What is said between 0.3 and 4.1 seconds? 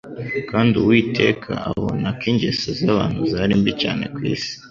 "Kandi Uwiteka abona' ko ingeso z'abantu zari mbi cyane